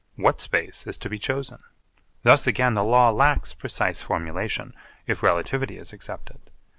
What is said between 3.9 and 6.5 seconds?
formulation, if relativity is accepted.